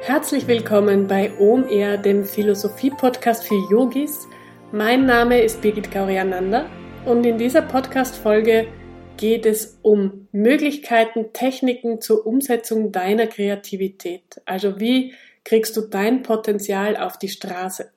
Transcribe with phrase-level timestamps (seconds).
[0.00, 4.26] Herzlich willkommen bei OMR, dem Philosophie-Podcast für Yogis.
[4.72, 6.66] Mein Name ist Birgit Gauriananda
[7.04, 8.68] und in dieser Podcast-Folge
[9.16, 14.40] geht es um Möglichkeiten, Techniken zur Umsetzung deiner Kreativität.
[14.46, 15.14] Also wie
[15.44, 17.90] kriegst du dein Potenzial auf die Straße?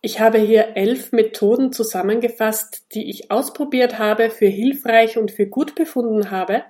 [0.00, 5.74] Ich habe hier elf Methoden zusammengefasst, die ich ausprobiert habe, für hilfreich und für gut
[5.74, 6.62] befunden habe,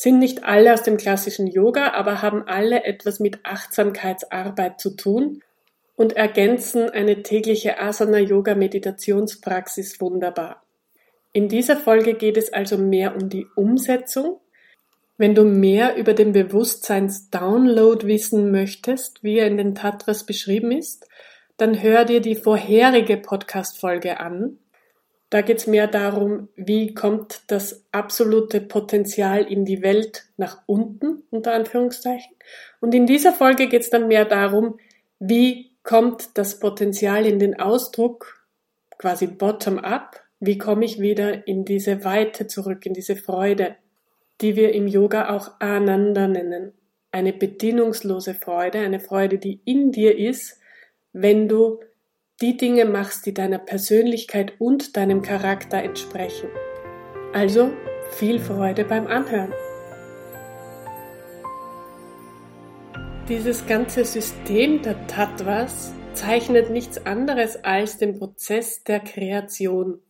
[0.00, 5.42] sind nicht alle aus dem klassischen Yoga, aber haben alle etwas mit Achtsamkeitsarbeit zu tun
[5.94, 10.62] und ergänzen eine tägliche Asana-Yoga-Meditationspraxis wunderbar.
[11.34, 14.40] In dieser Folge geht es also mehr um die Umsetzung.
[15.18, 21.06] Wenn du mehr über den Bewusstseins-Download wissen möchtest, wie er in den Tatras beschrieben ist,
[21.58, 24.60] dann hör dir die vorherige Podcast-Folge an.
[25.30, 31.22] Da geht es mehr darum, wie kommt das absolute Potenzial in die Welt nach unten,
[31.30, 32.34] unter Anführungszeichen.
[32.80, 34.78] Und in dieser Folge geht es dann mehr darum,
[35.20, 38.44] wie kommt das Potenzial in den Ausdruck,
[38.98, 43.76] quasi bottom-up, wie komme ich wieder in diese Weite zurück, in diese Freude,
[44.40, 46.72] die wir im Yoga auch Ananda nennen.
[47.12, 50.58] Eine bedingungslose Freude, eine Freude, die in dir ist,
[51.12, 51.80] wenn du
[52.40, 56.48] die Dinge machst, die deiner Persönlichkeit und deinem Charakter entsprechen.
[57.34, 57.70] Also
[58.12, 59.52] viel Freude beim Anhören.
[63.28, 70.00] Dieses ganze System der Tattvas zeichnet nichts anderes als den Prozess der Kreation.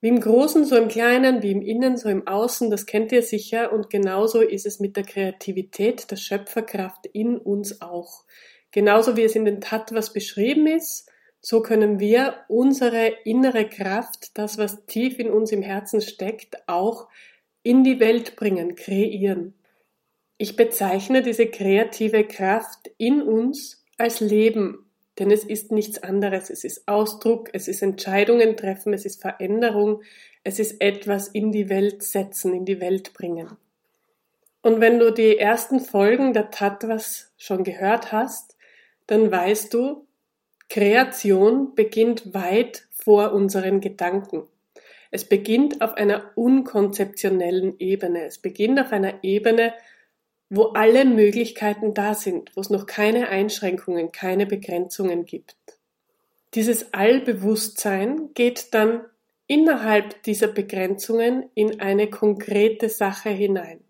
[0.00, 3.22] Wie im Großen, so im Kleinen, wie im Innen, so im Außen, das kennt ihr
[3.22, 8.24] sicher und genauso ist es mit der Kreativität, der Schöpferkraft in uns auch.
[8.70, 11.10] Genauso wie es in den Tattvas beschrieben ist,
[11.48, 17.08] so können wir unsere innere Kraft, das, was tief in uns im Herzen steckt, auch
[17.62, 19.54] in die Welt bringen, kreieren.
[20.36, 26.50] Ich bezeichne diese kreative Kraft in uns als Leben, denn es ist nichts anderes.
[26.50, 30.02] Es ist Ausdruck, es ist Entscheidungen treffen, es ist Veränderung,
[30.44, 33.56] es ist etwas in die Welt setzen, in die Welt bringen.
[34.60, 38.54] Und wenn du die ersten Folgen der Tattvas schon gehört hast,
[39.06, 40.07] dann weißt du,
[40.68, 44.46] Kreation beginnt weit vor unseren Gedanken.
[45.10, 48.26] Es beginnt auf einer unkonzeptionellen Ebene.
[48.26, 49.72] Es beginnt auf einer Ebene,
[50.50, 55.56] wo alle Möglichkeiten da sind, wo es noch keine Einschränkungen, keine Begrenzungen gibt.
[56.54, 59.04] Dieses Allbewusstsein geht dann
[59.46, 63.80] innerhalb dieser Begrenzungen in eine konkrete Sache hinein,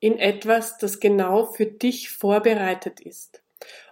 [0.00, 3.42] in etwas, das genau für dich vorbereitet ist.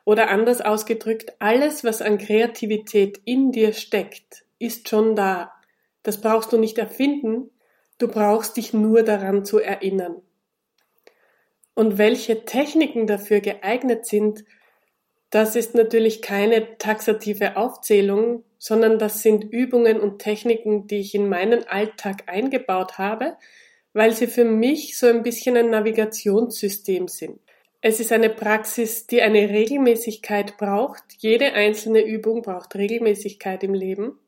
[0.04, 5.52] Oder anders ausgedrückt, alles, was an Kreativität in dir steckt, ist schon da.
[6.02, 7.50] Das brauchst du nicht erfinden,
[7.98, 10.20] du brauchst dich nur daran zu erinnern.
[11.74, 14.44] Und welche Techniken dafür geeignet sind,
[15.30, 21.28] das ist natürlich keine taxative Aufzählung, sondern das sind Übungen und Techniken, die ich in
[21.28, 23.36] meinen Alltag eingebaut habe,
[23.92, 27.40] weil sie für mich so ein bisschen ein Navigationssystem sind.
[27.86, 31.02] Es ist eine Praxis, die eine Regelmäßigkeit braucht.
[31.18, 34.18] Jede einzelne Übung braucht Regelmäßigkeit im Leben.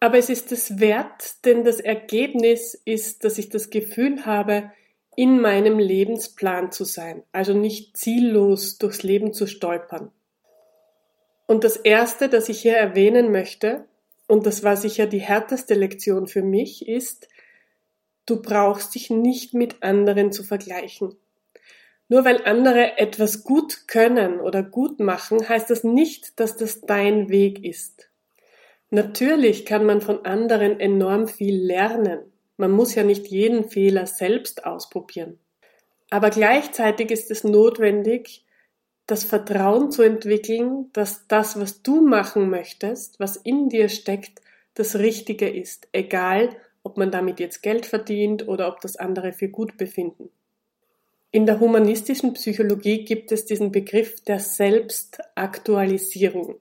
[0.00, 4.72] Aber es ist es wert, denn das Ergebnis ist, dass ich das Gefühl habe,
[5.14, 10.10] in meinem Lebensplan zu sein, also nicht ziellos durchs Leben zu stolpern.
[11.46, 13.84] Und das Erste, das ich hier erwähnen möchte,
[14.26, 17.28] und das war sicher die härteste Lektion für mich, ist,
[18.26, 21.14] du brauchst dich nicht mit anderen zu vergleichen.
[22.08, 27.28] Nur weil andere etwas gut können oder gut machen, heißt das nicht, dass das dein
[27.28, 28.10] Weg ist.
[28.90, 32.20] Natürlich kann man von anderen enorm viel lernen.
[32.56, 35.38] Man muss ja nicht jeden Fehler selbst ausprobieren.
[36.10, 38.44] Aber gleichzeitig ist es notwendig,
[39.06, 44.40] das Vertrauen zu entwickeln, dass das, was du machen möchtest, was in dir steckt,
[44.74, 46.50] das Richtige ist, egal
[46.82, 50.30] ob man damit jetzt Geld verdient oder ob das andere für gut befinden.
[51.34, 56.60] In der humanistischen Psychologie gibt es diesen Begriff der Selbstaktualisierung.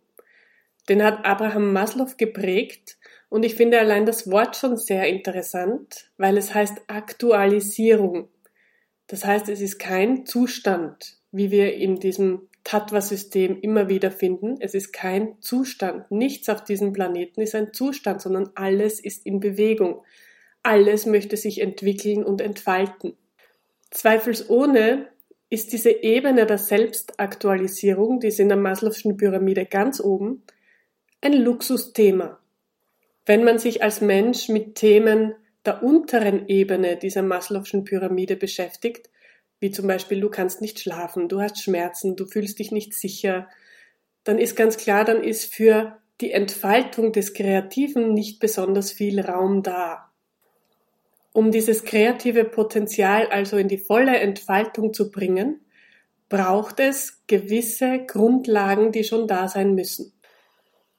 [0.90, 2.98] Den hat Abraham Maslow geprägt
[3.30, 8.30] und ich finde allein das Wort schon sehr interessant, weil es heißt Aktualisierung.
[9.06, 14.58] Das heißt, es ist kein Zustand, wie wir in diesem Tattva-System immer wieder finden.
[14.60, 16.10] Es ist kein Zustand.
[16.10, 20.02] Nichts auf diesem Planeten ist ein Zustand, sondern alles ist in Bewegung.
[20.64, 23.16] Alles möchte sich entwickeln und entfalten.
[23.94, 25.08] Zweifelsohne
[25.52, 30.44] ist diese Ebene der Selbstaktualisierung, die ist in der Maslow'schen Pyramide ganz oben,
[31.22, 32.40] ein Luxusthema.
[33.26, 39.12] Wenn man sich als Mensch mit Themen der unteren Ebene dieser Maslow'schen Pyramide beschäftigt,
[39.60, 43.48] wie zum Beispiel du kannst nicht schlafen, du hast Schmerzen, du fühlst dich nicht sicher,
[44.24, 49.62] dann ist ganz klar, dann ist für die Entfaltung des Kreativen nicht besonders viel Raum
[49.62, 50.12] da.
[51.34, 55.60] Um dieses kreative Potenzial also in die volle Entfaltung zu bringen,
[56.30, 60.14] braucht es gewisse Grundlagen, die schon da sein müssen.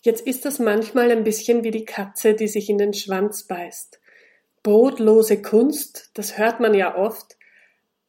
[0.03, 4.01] Jetzt ist das manchmal ein bisschen wie die Katze, die sich in den Schwanz beißt.
[4.63, 7.37] Brotlose Kunst, das hört man ja oft,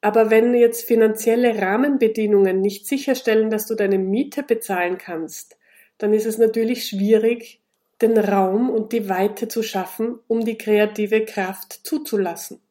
[0.01, 5.57] aber wenn jetzt finanzielle Rahmenbedingungen nicht sicherstellen, dass du deine Miete bezahlen kannst,
[5.97, 7.61] dann ist es natürlich schwierig,
[8.01, 12.61] den Raum und die Weite zu schaffen, um die kreative Kraft zuzulassen.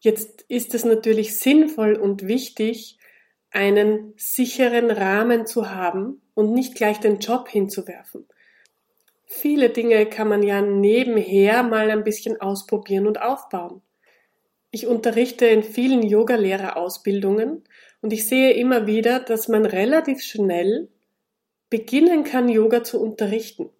[0.00, 2.98] Jetzt ist es natürlich sinnvoll und wichtig,
[3.50, 8.26] einen sicheren Rahmen zu haben und nicht gleich den Job hinzuwerfen.
[9.24, 13.82] Viele Dinge kann man ja nebenher mal ein bisschen ausprobieren und aufbauen.
[14.70, 17.62] Ich unterrichte in vielen Yogalehrerausbildungen
[18.00, 20.88] und ich sehe immer wieder, dass man relativ schnell
[21.70, 23.70] beginnen kann, Yoga zu unterrichten.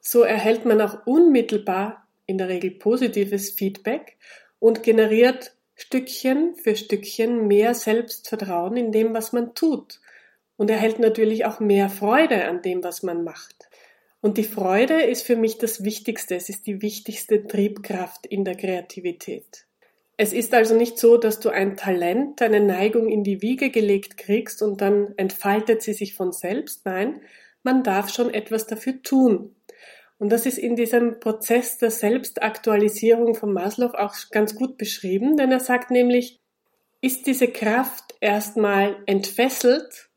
[0.00, 4.16] So erhält man auch unmittelbar in der Regel positives Feedback
[4.58, 10.00] und generiert Stückchen für Stückchen mehr Selbstvertrauen in dem, was man tut
[10.56, 13.68] und erhält natürlich auch mehr Freude an dem, was man macht.
[14.20, 18.56] Und die Freude ist für mich das Wichtigste, es ist die wichtigste Triebkraft in der
[18.56, 19.66] Kreativität.
[20.16, 24.16] Es ist also nicht so, dass du ein Talent, eine Neigung in die Wiege gelegt
[24.16, 26.84] kriegst und dann entfaltet sie sich von selbst.
[26.84, 27.22] Nein,
[27.62, 29.54] man darf schon etwas dafür tun.
[30.18, 35.52] Und das ist in diesem Prozess der Selbstaktualisierung von Maslow auch ganz gut beschrieben, denn
[35.52, 36.40] er sagt nämlich,
[37.00, 40.10] ist diese Kraft erstmal entfesselt,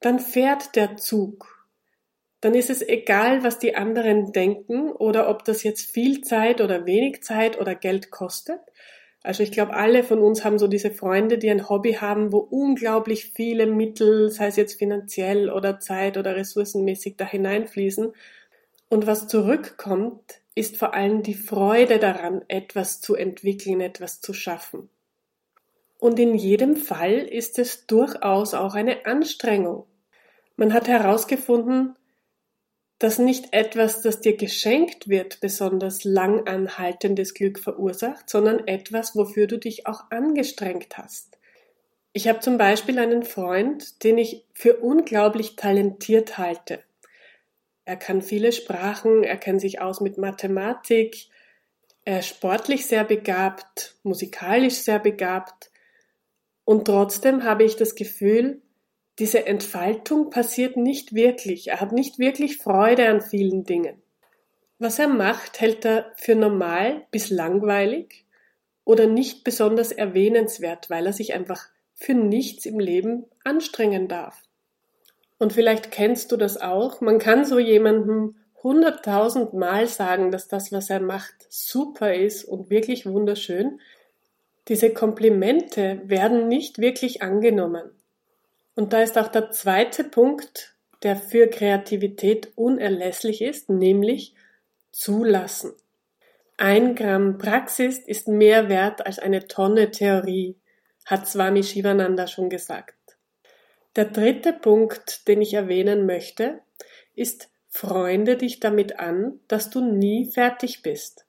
[0.00, 1.68] dann fährt der Zug.
[2.40, 6.86] Dann ist es egal, was die anderen denken oder ob das jetzt viel Zeit oder
[6.86, 8.60] wenig Zeit oder Geld kostet,
[9.24, 12.38] also ich glaube, alle von uns haben so diese Freunde, die ein Hobby haben, wo
[12.38, 18.12] unglaublich viele Mittel, sei es jetzt finanziell oder Zeit oder ressourcenmäßig, da hineinfließen.
[18.94, 24.88] Und was zurückkommt, ist vor allem die Freude daran, etwas zu entwickeln, etwas zu schaffen.
[25.98, 29.86] Und in jedem Fall ist es durchaus auch eine Anstrengung.
[30.54, 31.96] Man hat herausgefunden,
[33.00, 39.48] dass nicht etwas, das dir geschenkt wird, besonders lang anhaltendes Glück verursacht, sondern etwas, wofür
[39.48, 41.36] du dich auch angestrengt hast.
[42.12, 46.84] Ich habe zum Beispiel einen Freund, den ich für unglaublich talentiert halte.
[47.84, 51.28] Er kann viele Sprachen, er kennt sich aus mit Mathematik,
[52.04, 55.70] er ist sportlich sehr begabt, musikalisch sehr begabt.
[56.64, 58.62] Und trotzdem habe ich das Gefühl,
[59.18, 61.68] diese Entfaltung passiert nicht wirklich.
[61.68, 64.02] Er hat nicht wirklich Freude an vielen Dingen.
[64.78, 68.26] Was er macht, hält er für normal bis langweilig
[68.84, 74.42] oder nicht besonders erwähnenswert, weil er sich einfach für nichts im Leben anstrengen darf.
[75.38, 77.00] Und vielleicht kennst du das auch.
[77.00, 82.70] Man kann so jemandem hunderttausend Mal sagen, dass das, was er macht, super ist und
[82.70, 83.80] wirklich wunderschön.
[84.68, 87.90] Diese Komplimente werden nicht wirklich angenommen.
[88.74, 94.34] Und da ist auch der zweite Punkt, der für Kreativität unerlässlich ist, nämlich
[94.90, 95.74] zulassen.
[96.56, 100.56] Ein Gramm Praxis ist mehr wert als eine Tonne Theorie,
[101.04, 102.93] hat Swami Shivananda schon gesagt.
[103.96, 106.60] Der dritte Punkt, den ich erwähnen möchte,
[107.14, 111.26] ist, freunde dich damit an, dass du nie fertig bist.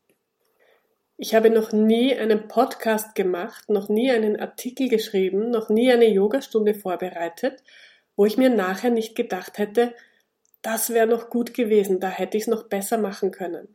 [1.18, 6.10] Ich habe noch nie einen Podcast gemacht, noch nie einen Artikel geschrieben, noch nie eine
[6.10, 7.64] Yogastunde vorbereitet,
[8.16, 9.94] wo ich mir nachher nicht gedacht hätte,
[10.62, 13.68] das wäre noch gut gewesen, da hätte ich es noch besser machen können.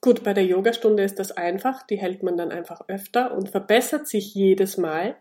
[0.00, 4.08] Gut, bei der Yogastunde ist das einfach, die hält man dann einfach öfter und verbessert
[4.08, 5.16] sich jedes Mal.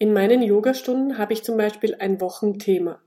[0.00, 3.02] In meinen Yogastunden habe ich zum Beispiel ein Wochenthema.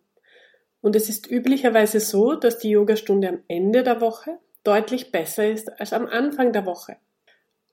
[0.80, 5.80] Und es ist üblicherweise so, dass die Yogastunde am Ende der Woche deutlich besser ist
[5.80, 6.98] als am Anfang der Woche.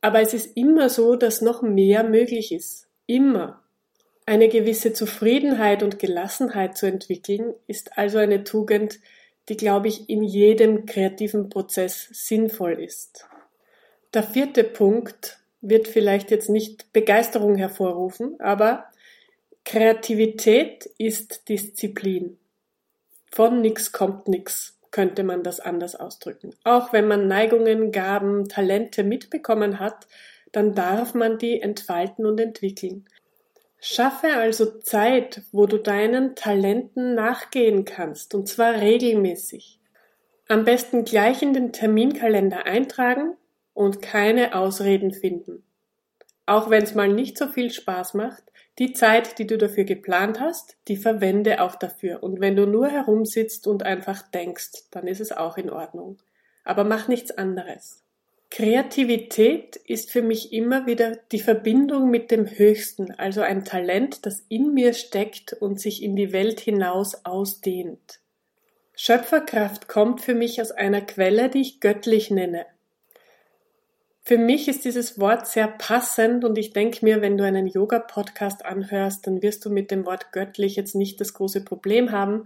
[0.01, 2.89] Aber es ist immer so, dass noch mehr möglich ist.
[3.05, 3.63] Immer.
[4.25, 9.01] Eine gewisse Zufriedenheit und Gelassenheit zu entwickeln, ist also eine Tugend,
[9.51, 13.27] die, glaube ich, in jedem kreativen Prozess sinnvoll ist.
[14.15, 18.90] Der vierte Punkt wird vielleicht jetzt nicht Begeisterung hervorrufen, aber
[19.65, 22.39] Kreativität ist Disziplin.
[23.31, 26.55] Von nix kommt nix könnte man das anders ausdrücken.
[26.65, 30.07] Auch wenn man Neigungen, Gaben, Talente mitbekommen hat,
[30.53, 33.05] dann darf man die entfalten und entwickeln.
[33.79, 39.79] Schaffe also Zeit, wo du deinen Talenten nachgehen kannst, und zwar regelmäßig.
[40.49, 43.37] Am besten gleich in den Terminkalender eintragen
[43.73, 45.65] und keine Ausreden finden.
[46.45, 48.43] Auch wenn es mal nicht so viel Spaß macht,
[48.81, 52.23] Die Zeit, die du dafür geplant hast, die verwende auch dafür.
[52.23, 56.17] Und wenn du nur herumsitzt und einfach denkst, dann ist es auch in Ordnung.
[56.65, 58.03] Aber mach nichts anderes.
[58.51, 64.45] Kreativität ist für mich immer wieder die Verbindung mit dem Höchsten, also ein Talent, das
[64.49, 68.21] in mir steckt und sich in die Welt hinaus ausdehnt.
[68.97, 72.65] Schöpferkraft kommt für mich aus einer Quelle, die ich göttlich nenne.
[74.23, 78.65] Für mich ist dieses Wort sehr passend und ich denke mir, wenn du einen Yoga-Podcast
[78.65, 82.45] anhörst, dann wirst du mit dem Wort göttlich jetzt nicht das große Problem haben.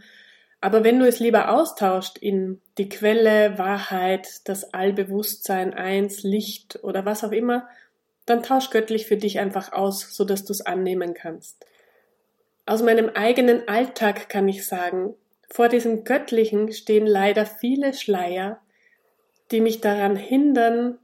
[0.60, 7.04] Aber wenn du es lieber austauscht in die Quelle, Wahrheit, das Allbewusstsein, eins, Licht oder
[7.04, 7.68] was auch immer,
[8.24, 11.66] dann tausch göttlich für dich einfach aus, sodass du es annehmen kannst.
[12.66, 15.14] Aus meinem eigenen Alltag kann ich sagen,
[15.50, 18.60] vor diesem Göttlichen stehen leider viele Schleier,
[19.50, 20.98] die mich daran hindern,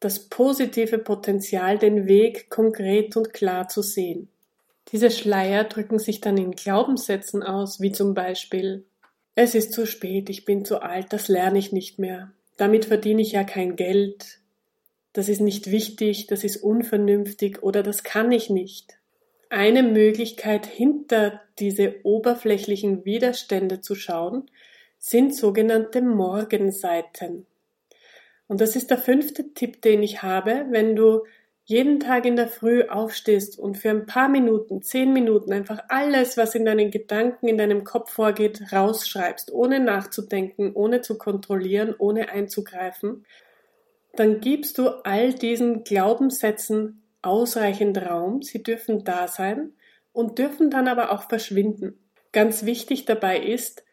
[0.00, 4.28] das positive Potenzial, den Weg konkret und klar zu sehen.
[4.92, 8.84] Diese Schleier drücken sich dann in Glaubenssätzen aus, wie zum Beispiel
[9.34, 13.22] Es ist zu spät, ich bin zu alt, das lerne ich nicht mehr, damit verdiene
[13.22, 14.40] ich ja kein Geld,
[15.12, 18.98] das ist nicht wichtig, das ist unvernünftig oder das kann ich nicht.
[19.48, 24.50] Eine Möglichkeit hinter diese oberflächlichen Widerstände zu schauen,
[24.98, 27.46] sind sogenannte Morgenseiten.
[28.48, 31.24] Und das ist der fünfte Tipp, den ich habe, wenn du
[31.64, 36.36] jeden Tag in der Früh aufstehst und für ein paar Minuten, zehn Minuten einfach alles,
[36.36, 42.30] was in deinen Gedanken, in deinem Kopf vorgeht, rausschreibst, ohne nachzudenken, ohne zu kontrollieren, ohne
[42.30, 43.26] einzugreifen,
[44.14, 49.72] dann gibst du all diesen Glaubenssätzen ausreichend Raum, sie dürfen da sein
[50.12, 51.98] und dürfen dann aber auch verschwinden.
[52.32, 53.84] Ganz wichtig dabei ist,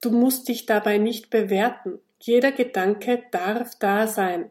[0.00, 2.00] du musst dich dabei nicht bewerten.
[2.26, 4.50] Jeder Gedanke darf da sein.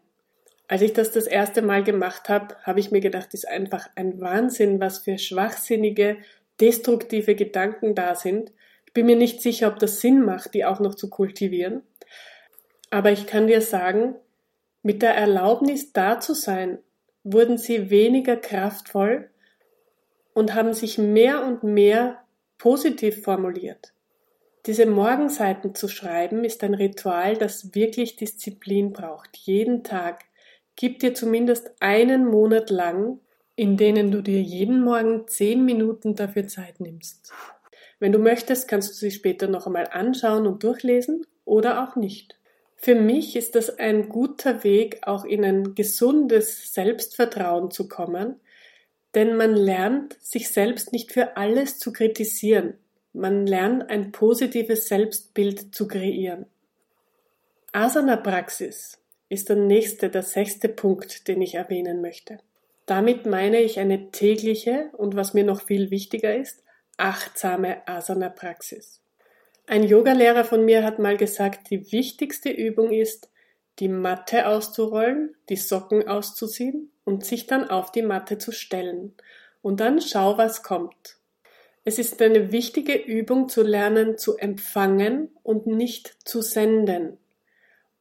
[0.68, 3.90] Als ich das das erste Mal gemacht habe, habe ich mir gedacht, das ist einfach
[3.96, 6.18] ein Wahnsinn, was für schwachsinnige,
[6.62, 8.52] destruktive Gedanken da sind.
[8.86, 11.82] Ich bin mir nicht sicher, ob das Sinn macht, die auch noch zu kultivieren.
[12.92, 14.18] Aber ich kann dir sagen,
[14.84, 16.78] mit der Erlaubnis da zu sein,
[17.24, 19.32] wurden sie weniger kraftvoll
[20.36, 22.24] und haben sich mehr und mehr
[22.60, 23.93] positiv formuliert.
[24.66, 29.36] Diese Morgenseiten zu schreiben ist ein Ritual, das wirklich Disziplin braucht.
[29.36, 30.24] Jeden Tag.
[30.78, 33.20] Gib dir zumindest einen Monat lang,
[33.58, 37.34] in denen du dir jeden Morgen zehn Minuten dafür Zeit nimmst.
[38.00, 42.40] Wenn du möchtest, kannst du sie später noch einmal anschauen und durchlesen oder auch nicht.
[42.78, 48.40] Für mich ist das ein guter Weg, auch in ein gesundes Selbstvertrauen zu kommen,
[49.14, 52.76] denn man lernt, sich selbst nicht für alles zu kritisieren.
[53.14, 56.48] Man lernt ein positives Selbstbild zu kreieren.
[57.72, 62.40] Asana-Praxis ist der nächste, der sechste Punkt, den ich erwähnen möchte.
[62.86, 66.64] Damit meine ich eine tägliche und was mir noch viel wichtiger ist,
[66.98, 69.02] achtsame Asana-Praxis.
[69.66, 73.30] Ein Yogalehrer von mir hat mal gesagt, die wichtigste Übung ist,
[73.80, 79.14] die Matte auszurollen, die Socken auszuziehen und sich dann auf die Matte zu stellen.
[79.62, 81.18] Und dann schau, was kommt.
[81.86, 87.18] Es ist eine wichtige Übung zu lernen, zu empfangen und nicht zu senden.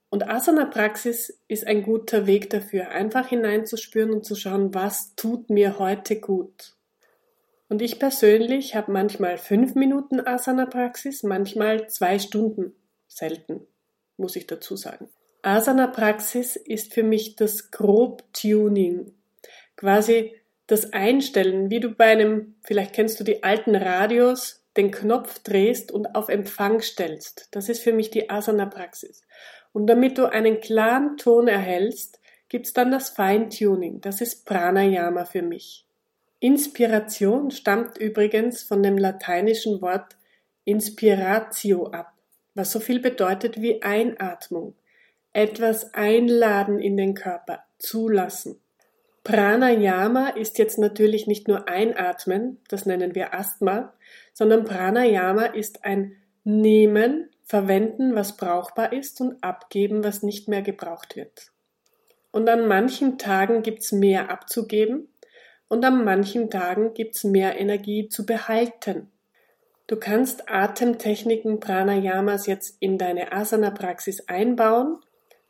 [0.08, 5.78] Und Asana-Praxis ist ein guter Weg dafür, einfach hineinzuspüren und zu schauen, was tut mir
[5.78, 6.76] heute gut.
[7.68, 12.74] Und ich persönlich habe manchmal fünf Minuten Asana-Praxis, manchmal zwei Stunden.
[13.08, 13.66] Selten,
[14.18, 15.08] muss ich dazu sagen.
[15.40, 19.14] Asana-Praxis ist für mich das Grob-Tuning.
[19.76, 20.36] Quasi
[20.66, 25.92] das Einstellen, wie du bei einem, vielleicht kennst du die alten Radios, den Knopf drehst
[25.92, 27.48] und auf Empfang stellst.
[27.50, 29.22] Das ist für mich die Asana-Praxis.
[29.72, 34.00] Und damit du einen klaren Ton erhältst, gibt's dann das Feintuning.
[34.00, 35.86] Das ist Pranayama für mich.
[36.40, 40.16] Inspiration stammt übrigens von dem lateinischen Wort
[40.64, 42.12] Inspiratio ab,
[42.54, 44.74] was so viel bedeutet wie Einatmung.
[45.32, 48.61] Etwas einladen in den Körper, zulassen.
[49.24, 53.94] Pranayama ist jetzt natürlich nicht nur Einatmen, das nennen wir Asthma,
[54.32, 61.16] sondern Pranayama ist ein Nehmen, Verwenden, was brauchbar ist und abgeben, was nicht mehr gebraucht
[61.16, 61.52] wird.
[62.30, 65.08] Und an manchen Tagen gibt's mehr abzugeben
[65.68, 69.10] und an manchen Tagen gibt's mehr Energie zu behalten.
[69.86, 74.98] Du kannst Atemtechniken Pranayamas jetzt in deine Asana-Praxis einbauen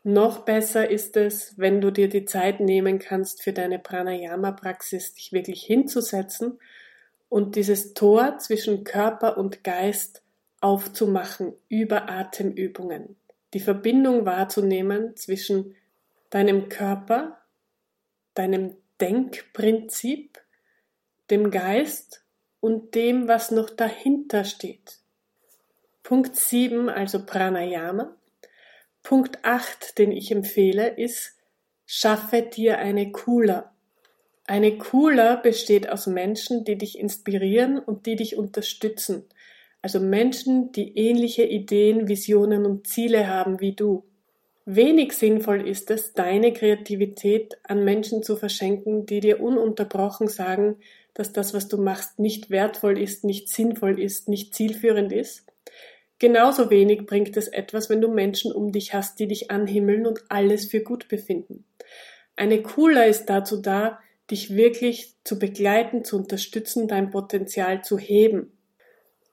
[0.03, 5.31] noch besser ist es, wenn du dir die Zeit nehmen kannst, für deine Pranayama-Praxis dich
[5.31, 6.59] wirklich hinzusetzen
[7.29, 10.21] und dieses Tor zwischen Körper und Geist
[10.59, 13.15] aufzumachen über Atemübungen.
[13.53, 15.75] Die Verbindung wahrzunehmen zwischen
[16.29, 17.39] deinem Körper,
[18.33, 20.39] deinem Denkprinzip,
[21.29, 22.23] dem Geist
[22.59, 24.99] und dem, was noch dahinter steht.
[26.01, 28.15] Punkt 7, also Pranayama.
[29.03, 31.37] Punkt 8, den ich empfehle, ist,
[31.85, 33.73] schaffe dir eine Kula.
[34.45, 39.25] Eine Kula besteht aus Menschen, die dich inspirieren und die dich unterstützen.
[39.81, 44.03] Also Menschen, die ähnliche Ideen, Visionen und Ziele haben wie du.
[44.65, 50.77] Wenig sinnvoll ist es, deine Kreativität an Menschen zu verschenken, die dir ununterbrochen sagen,
[51.13, 55.45] dass das, was du machst, nicht wertvoll ist, nicht sinnvoll ist, nicht zielführend ist.
[56.19, 60.23] Genauso wenig bringt es etwas, wenn du Menschen um dich hast, die dich anhimmeln und
[60.29, 61.65] alles für gut befinden.
[62.35, 63.99] Eine Cooler ist dazu da,
[64.31, 68.51] dich wirklich zu begleiten, zu unterstützen, dein Potenzial zu heben.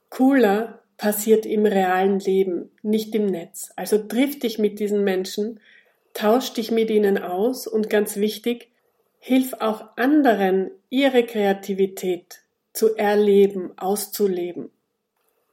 [0.09, 3.71] Cooler passiert im realen Leben, nicht im Netz.
[3.77, 5.61] Also triff dich mit diesen Menschen,
[6.13, 8.69] tausch dich mit ihnen aus und ganz wichtig,
[9.19, 14.71] hilf auch anderen, ihre Kreativität zu erleben, auszuleben.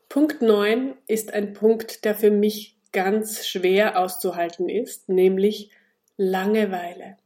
[0.10, 5.72] Punkt 9 ist ein Punkt, der für mich ganz schwer auszuhalten ist, nämlich
[6.16, 7.18] Langeweile.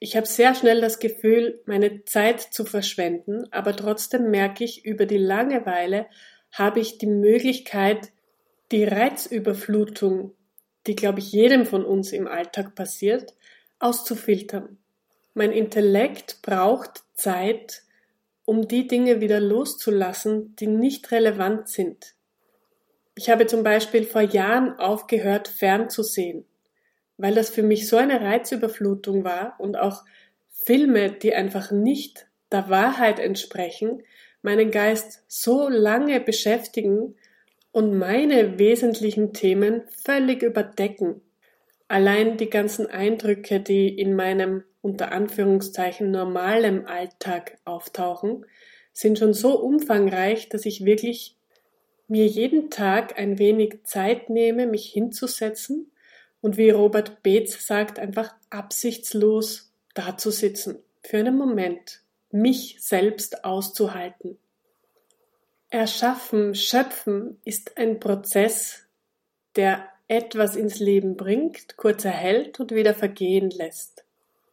[0.00, 5.06] Ich habe sehr schnell das Gefühl, meine Zeit zu verschwenden, aber trotzdem merke ich über
[5.06, 6.06] die Langeweile,
[6.52, 8.10] habe ich die Möglichkeit,
[8.70, 10.34] die Reizüberflutung,
[10.86, 13.34] die, glaube ich, jedem von uns im Alltag passiert,
[13.78, 14.78] auszufiltern.
[15.34, 17.82] Mein Intellekt braucht Zeit,
[18.48, 22.14] um die Dinge wieder loszulassen, die nicht relevant sind.
[23.14, 26.46] Ich habe zum Beispiel vor Jahren aufgehört, fernzusehen,
[27.18, 30.02] weil das für mich so eine Reizüberflutung war und auch
[30.48, 34.02] Filme, die einfach nicht der Wahrheit entsprechen,
[34.40, 37.16] meinen Geist so lange beschäftigen
[37.70, 41.20] und meine wesentlichen Themen völlig überdecken.
[41.88, 48.44] Allein die ganzen Eindrücke, die in meinem unter Anführungszeichen normalem Alltag auftauchen,
[48.92, 51.36] sind schon so umfangreich, dass ich wirklich
[52.06, 55.90] mir jeden Tag ein wenig Zeit nehme, mich hinzusetzen
[56.40, 60.78] und wie Robert Beetz sagt, einfach absichtslos dazusitzen.
[61.02, 64.38] Für einen Moment mich selbst auszuhalten.
[65.70, 68.86] Erschaffen, schöpfen ist ein Prozess,
[69.56, 74.04] der etwas ins Leben bringt, kurz erhält und wieder vergehen lässt.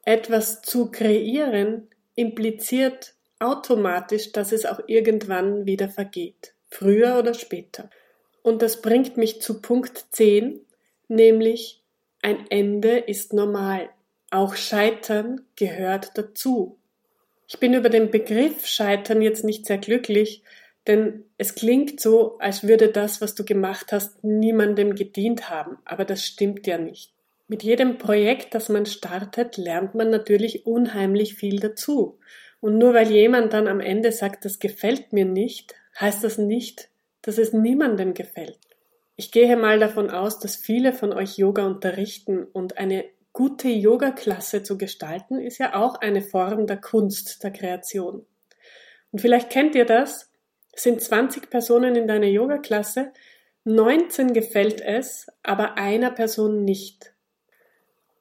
[0.04, 7.90] Etwas zu kreieren impliziert automatisch, dass es auch irgendwann wieder vergeht, früher oder später.
[8.44, 10.62] Und das bringt mich zu Punkt 10,
[11.08, 11.82] nämlich
[12.22, 13.90] ein Ende ist normal.
[14.32, 16.78] Auch Scheitern gehört dazu.
[17.48, 20.44] Ich bin über den Begriff Scheitern jetzt nicht sehr glücklich,
[20.88, 26.06] denn es klingt so, als würde das, was du gemacht hast, niemandem gedient haben, aber
[26.06, 27.12] das stimmt ja nicht.
[27.48, 32.18] Mit jedem Projekt, das man startet, lernt man natürlich unheimlich viel dazu.
[32.60, 36.90] Und nur weil jemand dann am Ende sagt, das gefällt mir nicht, heißt das nicht,
[37.22, 38.60] dass es niemandem gefällt.
[39.16, 44.64] Ich gehe mal davon aus, dass viele von euch Yoga unterrichten und eine gute Yoga-Klasse
[44.64, 48.26] zu gestalten, ist ja auch eine Form der Kunst, der Kreation.
[49.12, 50.32] Und vielleicht kennt ihr das,
[50.76, 53.12] sind 20 Personen in deiner Yoga-Klasse,
[53.64, 57.14] 19 gefällt es, aber einer Person nicht.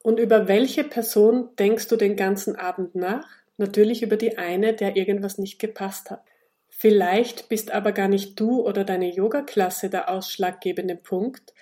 [0.03, 3.29] Und über welche Person denkst du den ganzen Abend nach?
[3.57, 6.23] Natürlich über die eine, der irgendwas nicht gepasst hat.
[6.69, 11.53] Vielleicht bist aber gar nicht du oder deine Yoga-Klasse der ausschlaggebende Punkt,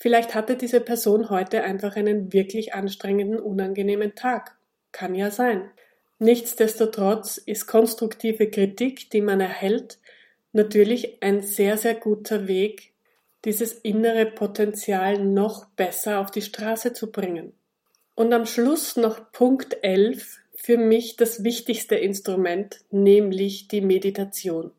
[0.00, 4.56] Vielleicht hatte diese Person heute einfach einen wirklich anstrengenden, unangenehmen Tag.
[4.92, 5.72] Kann ja sein.
[6.20, 9.98] Nichtsdestotrotz ist konstruktive Kritik, die man erhält,
[10.52, 12.92] natürlich ein sehr, sehr guter Weg,
[13.44, 17.52] dieses innere Potenzial noch besser auf die Straße zu bringen.
[18.14, 24.72] Und am Schluss noch Punkt 11, für mich das wichtigste Instrument, nämlich die Meditation.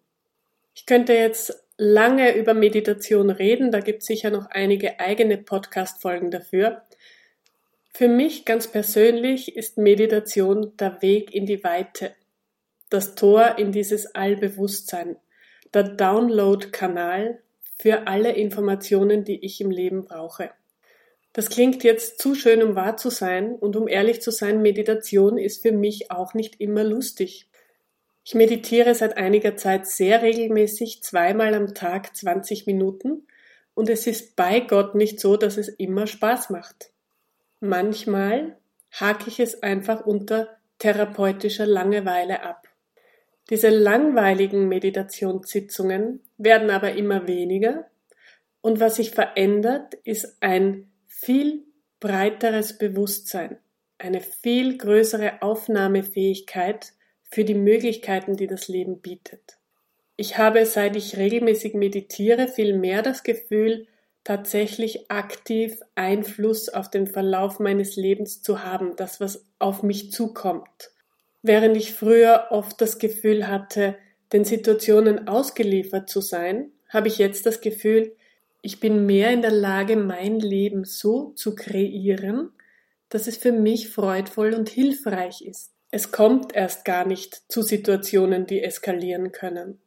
[0.76, 3.72] Ich könnte jetzt lange über Meditation reden.
[3.72, 6.84] Da gibt es sicher noch einige eigene Podcast-Folgen dafür.
[7.94, 12.14] Für mich ganz persönlich ist Meditation der Weg in die Weite,
[12.90, 15.16] das Tor in dieses Allbewusstsein,
[15.74, 17.42] der Download-Kanal
[17.78, 20.52] für alle Informationen, die ich im Leben brauche.
[21.34, 25.38] Das klingt jetzt zu schön, um wahr zu sein, und um ehrlich zu sein, Meditation
[25.38, 27.48] ist für mich auch nicht immer lustig.
[28.26, 33.28] Ich meditiere seit einiger Zeit sehr regelmäßig, zweimal am Tag 20 Minuten,
[33.74, 36.92] und es ist bei Gott nicht so, dass es immer Spaß macht.
[37.60, 38.58] Manchmal
[38.92, 42.69] hake ich es einfach unter therapeutischer Langeweile ab.
[43.50, 47.90] Diese langweiligen Meditationssitzungen werden aber immer weniger
[48.62, 51.64] und was sich verändert, ist ein viel
[52.00, 53.58] breiteres Bewusstsein,
[53.98, 56.94] eine viel größere Aufnahmefähigkeit
[57.32, 59.58] für die Möglichkeiten, die das Leben bietet.
[60.16, 63.88] Ich habe, seit ich regelmäßig meditiere, viel mehr das Gefühl,
[64.24, 70.92] tatsächlich aktiv Einfluss auf den Verlauf meines Lebens zu haben, das, was auf mich zukommt.
[71.42, 73.96] Während ich früher oft das Gefühl hatte,
[74.34, 78.16] den Situationen ausgeliefert zu sein, habe ich jetzt das Gefühl,
[78.62, 82.52] ich bin mehr in der Lage, mein Leben so zu kreieren,
[83.08, 85.72] dass es für mich freudvoll und hilfreich ist.
[85.92, 89.80] Es kommt erst gar nicht zu Situationen, die eskalieren können.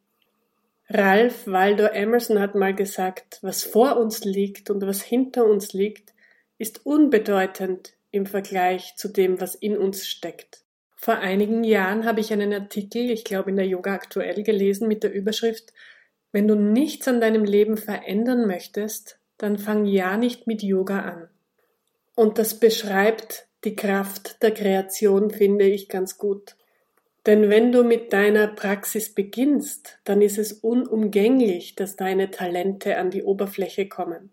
[0.89, 6.13] Ralph Waldo Emerson hat mal gesagt, was vor uns liegt und was hinter uns liegt,
[6.57, 10.62] ist unbedeutend im Vergleich zu dem, was in uns steckt.
[11.03, 15.03] Vor einigen Jahren habe ich einen Artikel, ich glaube in der Yoga aktuell gelesen, mit
[15.03, 15.73] der Überschrift
[16.31, 21.27] Wenn du nichts an deinem Leben verändern möchtest, dann fang ja nicht mit Yoga an.
[22.15, 26.55] Und das beschreibt die Kraft der Kreation, finde ich ganz gut.
[27.25, 33.11] Denn wenn du mit deiner Praxis beginnst, dann ist es unumgänglich, dass deine Talente an
[33.11, 34.29] die Oberfläche kommen.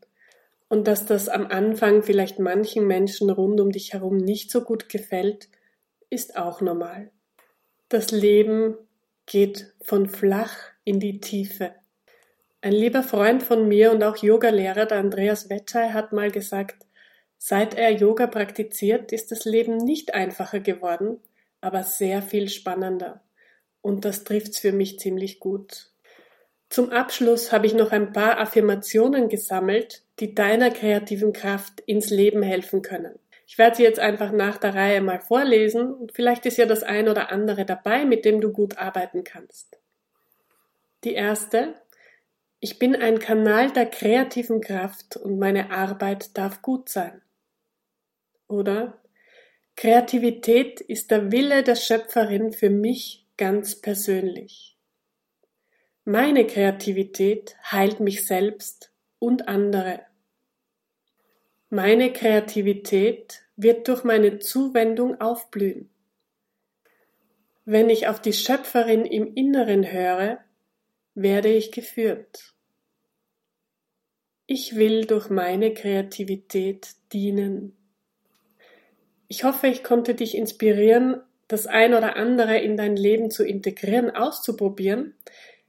[0.69, 4.89] Und dass das am Anfang vielleicht manchen Menschen rund um dich herum nicht so gut
[4.89, 5.49] gefällt,
[6.11, 7.11] ist auch normal.
[7.89, 8.77] Das Leben
[9.27, 11.75] geht von flach in die Tiefe.
[12.61, 16.85] Ein lieber Freund von mir und auch Yogalehrer, der Andreas Wetschei, hat mal gesagt,
[17.39, 21.19] seit er Yoga praktiziert, ist das Leben nicht einfacher geworden,
[21.61, 23.23] aber sehr viel spannender.
[23.81, 25.91] Und das trifft's für mich ziemlich gut.
[26.69, 32.43] Zum Abschluss habe ich noch ein paar Affirmationen gesammelt, die deiner kreativen Kraft ins Leben
[32.43, 33.19] helfen können.
[33.51, 36.85] Ich werde sie jetzt einfach nach der Reihe mal vorlesen und vielleicht ist ja das
[36.85, 39.77] ein oder andere dabei, mit dem du gut arbeiten kannst.
[41.03, 41.75] Die erste.
[42.61, 47.23] Ich bin ein Kanal der kreativen Kraft und meine Arbeit darf gut sein.
[48.47, 49.03] Oder
[49.75, 54.79] Kreativität ist der Wille der Schöpferin für mich ganz persönlich.
[56.05, 60.07] Meine Kreativität heilt mich selbst und andere.
[61.73, 65.89] Meine Kreativität wird durch meine Zuwendung aufblühen.
[67.65, 70.41] Wenn ich auf die Schöpferin im Inneren höre,
[71.15, 72.55] werde ich geführt.
[74.47, 77.77] Ich will durch meine Kreativität dienen.
[79.29, 84.11] Ich hoffe, ich konnte dich inspirieren, das ein oder andere in dein Leben zu integrieren,
[84.11, 85.15] auszuprobieren.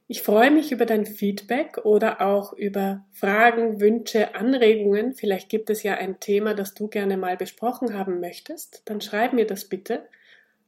[0.08, 5.14] Ich freue mich über dein Feedback oder auch über Fragen, Wünsche, Anregungen.
[5.14, 8.82] Vielleicht gibt es ja ein Thema, das du gerne mal besprochen haben möchtest.
[8.84, 10.06] Dann schreib mir das bitte.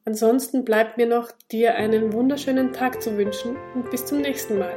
[0.05, 4.75] Ansonsten bleibt mir noch, dir einen wunderschönen Tag zu wünschen und bis zum nächsten Mal.